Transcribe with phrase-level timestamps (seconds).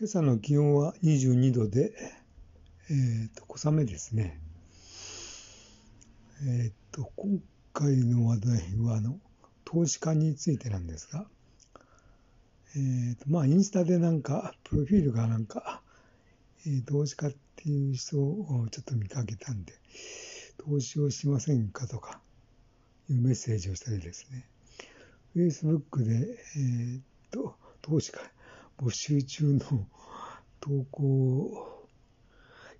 [0.00, 1.92] 今朝の気温は22度で、
[2.88, 4.38] えー、と小雨ですね。
[6.46, 7.40] えっ、ー、と今
[7.72, 9.18] 回の話題はあの
[9.64, 11.26] 投資家についてなんですが、
[12.76, 15.82] えーとまあ、インスタでなんかプロフィールがなんか、
[16.64, 19.72] えー、投資家っていう人をちょっと見かけたんで
[20.58, 22.20] 投資をしませんかとか
[23.10, 24.46] いうメッセージをしたりですね
[25.34, 27.00] Facebook で、えー
[27.32, 28.20] と投資家
[28.78, 29.60] 募集中の
[30.60, 31.88] 投稿を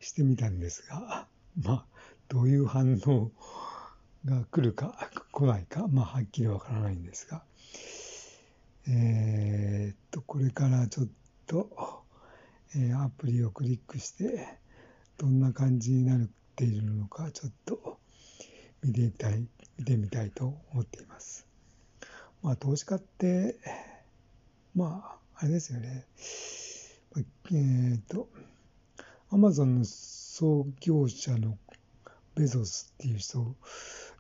[0.01, 1.27] してみたんですが、
[1.61, 1.87] まあ、
[2.29, 3.33] どういう反応
[4.25, 7.43] が来るか来ないか、まあ、はっきりわからないんですが、
[8.89, 11.09] えー、っと、これからちょっ
[11.47, 12.05] と、
[12.77, 14.59] えー、アプリをクリックして、
[15.17, 17.99] どんな感じになっているのか、ちょっと
[18.85, 21.47] 見てみたい、見てみたいと思っています。
[22.43, 23.57] まあ、投資家って、
[24.77, 26.05] まあ、あれですよね。
[27.53, 28.29] えっ、と、
[29.31, 31.57] アマゾンの創業者の
[32.35, 33.55] ベゾスっていう人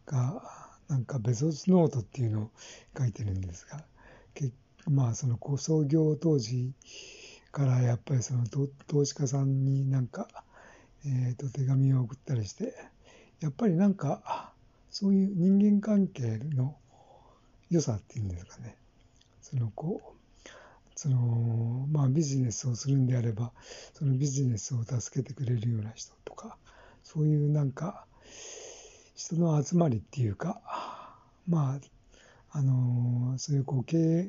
[0.06, 0.40] が、
[0.86, 2.50] なんかベゾスノートっていうのを
[2.96, 3.84] 書いてるんですが、
[4.32, 4.52] け
[4.88, 6.72] まあその創業当時
[7.50, 8.44] からやっぱりその
[8.86, 10.28] 投資家さんになんか、
[11.04, 12.74] えー、と手紙を送ったりして、
[13.40, 14.52] やっぱりなんか
[14.88, 16.76] そういう人間関係の
[17.70, 18.76] 良さっていうんですかね。
[19.42, 20.18] そのこう
[20.98, 23.52] そのまあビジネスをするんであれば
[23.94, 26.56] そのビジネスを助けてくれるような人とか
[27.04, 28.04] そういうなんか
[29.14, 30.60] 人の集まりっていうか
[31.48, 31.78] ま
[32.50, 34.28] ああのそういうこう経営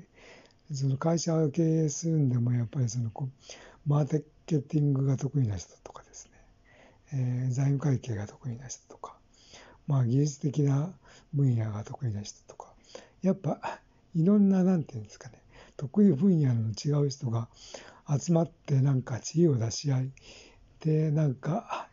[0.72, 6.32] その会社を経営するんでもやっぱりそのこうマーケティングが得意な人とかですね、
[7.16, 9.16] えー、財務会計が得意な人とか
[9.88, 10.92] まあ技術的な
[11.34, 12.68] 分野が得意な人とか
[13.24, 13.80] やっぱ
[14.16, 15.39] いろんななんていうんですかね
[15.80, 17.48] 得意分野の違う人が
[18.20, 20.12] 集まってなんか知恵を出し合い
[20.82, 21.88] でなんか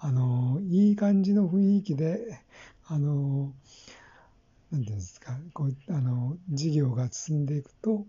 [0.00, 2.40] あのいい感じの雰囲気で
[2.88, 3.52] あの
[4.72, 8.04] 何て言うんですかこうあの事業が進んでいくと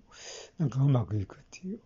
[0.58, 1.80] なんかうまくいくっていう。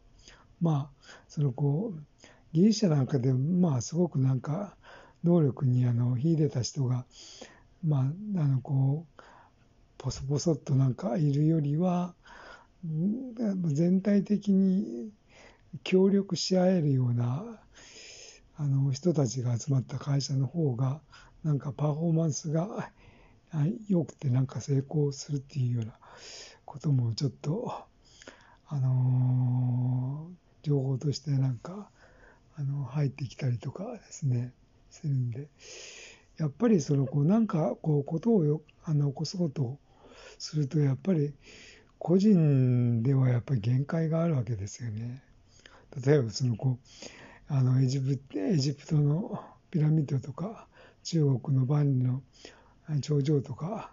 [0.62, 4.78] まあそのこう技術者なんかでまあすごくなんか
[5.25, 7.06] 能力にあの秀でた人が
[7.85, 9.22] まああのこう
[9.97, 12.13] ポソポソっとなんかいるよりは
[13.66, 15.12] 全体的に
[15.84, 17.59] 協力し合えるような
[18.57, 21.01] あの人たちが集まった会社の方が
[21.44, 22.91] なんかパフォーマンスが
[23.88, 25.94] 良くてなんか成功するっていうような
[26.63, 27.73] こともちょっと
[28.68, 30.28] あの
[30.63, 31.90] 情報としてなんか
[32.57, 34.53] あの入ってきたりとかですね
[34.90, 35.50] するんで。
[36.38, 39.78] やっぱりそのこうなんかこうことをよあの起こそうと
[40.38, 41.34] するとやっぱり
[42.05, 45.23] 個人ではやっぱり限界があるわけですよね。
[46.05, 50.67] 例えばそのこうあのエジプエジプトのピラミッドとか
[51.01, 52.21] 中国の万里の
[53.01, 53.91] 頂上とか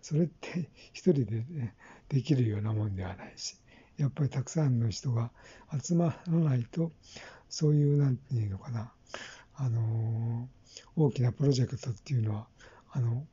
[0.00, 1.74] それって一人で、ね、
[2.08, 3.58] できるようなもんではないし
[3.98, 5.30] やっぱりたくさんの人が
[5.84, 6.92] 集まらないと
[7.50, 8.90] そういうなんていうのかな
[9.56, 10.48] あの
[10.96, 12.46] 大きなプロジェクトっていうのは
[12.90, 13.26] あの、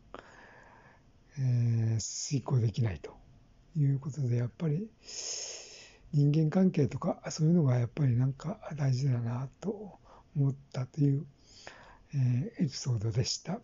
[1.40, 3.17] えー、遂行できないと。
[3.78, 4.88] いうことで、やっぱり
[6.14, 10.00] 人間関係とかそういうのがやっぱりなんか大事だなと
[10.36, 11.26] 思ったという、
[12.14, 13.60] えー、エピソードでした。